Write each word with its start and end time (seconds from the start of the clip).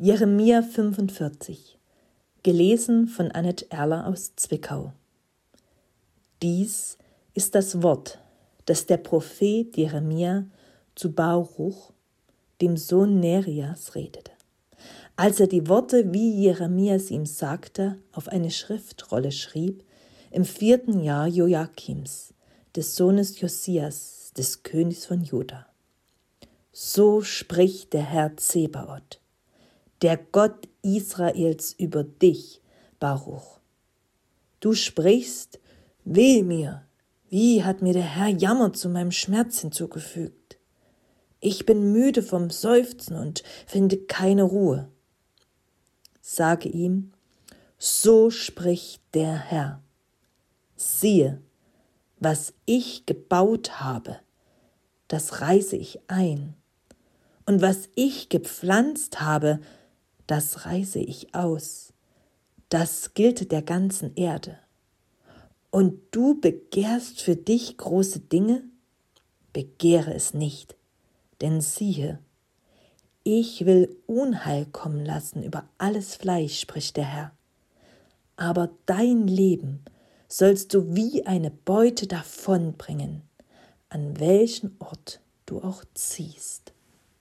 Jeremia 0.00 0.62
45, 0.62 1.76
gelesen 2.44 3.08
von 3.08 3.32
Annette 3.32 3.68
Erler 3.72 4.06
aus 4.06 4.36
Zwickau. 4.36 4.92
Dies 6.40 6.98
ist 7.34 7.56
das 7.56 7.82
Wort, 7.82 8.20
das 8.66 8.86
der 8.86 8.98
Prophet 8.98 9.76
Jeremia 9.76 10.46
zu 10.94 11.10
Baruch, 11.10 11.90
dem 12.60 12.76
Sohn 12.76 13.18
Nerias, 13.18 13.96
redete. 13.96 14.30
Als 15.16 15.40
er 15.40 15.48
die 15.48 15.66
Worte, 15.66 16.12
wie 16.12 16.42
Jeremias 16.44 17.10
ihm 17.10 17.26
sagte, 17.26 17.98
auf 18.12 18.28
eine 18.28 18.52
Schriftrolle 18.52 19.32
schrieb, 19.32 19.82
im 20.30 20.44
vierten 20.44 21.02
Jahr 21.02 21.26
Joachims, 21.26 22.34
des 22.76 22.94
Sohnes 22.94 23.40
Josias, 23.40 24.30
des 24.36 24.62
Königs 24.62 25.06
von 25.06 25.24
Juda. 25.24 25.66
So 26.70 27.20
spricht 27.22 27.94
der 27.94 28.02
Herr 28.02 28.36
Zebaoth 28.36 29.18
der 30.02 30.16
Gott 30.16 30.68
Israels 30.82 31.74
über 31.78 32.04
dich, 32.04 32.60
Baruch. 33.00 33.58
Du 34.60 34.74
sprichst, 34.74 35.60
weh 36.04 36.42
mir, 36.42 36.84
wie 37.28 37.62
hat 37.62 37.82
mir 37.82 37.92
der 37.92 38.02
Herr 38.02 38.28
Jammer 38.28 38.72
zu 38.72 38.88
meinem 38.88 39.12
Schmerz 39.12 39.60
hinzugefügt. 39.60 40.58
Ich 41.40 41.66
bin 41.66 41.92
müde 41.92 42.22
vom 42.22 42.50
Seufzen 42.50 43.16
und 43.16 43.42
finde 43.66 43.98
keine 43.98 44.42
Ruhe. 44.42 44.88
Sage 46.20 46.68
ihm, 46.68 47.12
so 47.78 48.30
spricht 48.30 49.02
der 49.14 49.36
Herr. 49.36 49.82
Siehe, 50.76 51.40
was 52.18 52.52
ich 52.66 53.06
gebaut 53.06 53.80
habe, 53.80 54.18
das 55.06 55.40
reiße 55.40 55.76
ich 55.76 56.00
ein, 56.08 56.54
und 57.46 57.62
was 57.62 57.88
ich 57.94 58.28
gepflanzt 58.28 59.20
habe, 59.20 59.60
das 60.28 60.66
reiße 60.66 61.00
ich 61.00 61.34
aus. 61.34 61.92
Das 62.68 63.14
gilt 63.14 63.50
der 63.50 63.62
ganzen 63.62 64.14
Erde. 64.14 64.58
Und 65.70 66.00
du 66.12 66.40
begehrst 66.40 67.20
für 67.20 67.34
dich 67.34 67.76
große 67.76 68.20
Dinge? 68.20 68.62
Begehre 69.52 70.14
es 70.14 70.34
nicht, 70.34 70.76
denn 71.40 71.60
siehe, 71.60 72.20
ich 73.24 73.66
will 73.66 73.96
Unheil 74.06 74.66
kommen 74.66 75.04
lassen 75.04 75.42
über 75.42 75.68
alles 75.78 76.14
Fleisch, 76.14 76.60
spricht 76.60 76.96
der 76.96 77.04
Herr. 77.04 77.32
Aber 78.36 78.70
dein 78.86 79.26
Leben 79.26 79.84
sollst 80.28 80.74
du 80.74 80.94
wie 80.94 81.26
eine 81.26 81.50
Beute 81.50 82.06
davonbringen, 82.06 83.22
an 83.88 84.20
welchen 84.20 84.76
Ort 84.78 85.20
du 85.46 85.60
auch 85.60 85.84
ziehst. 85.94 86.67